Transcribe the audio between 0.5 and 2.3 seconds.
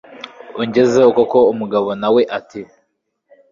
ungezeho koko umugabo nawe